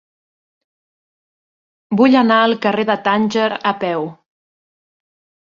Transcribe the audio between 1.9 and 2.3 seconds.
Vull